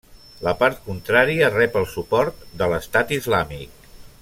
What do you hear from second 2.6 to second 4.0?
de l'Estat Islàmic.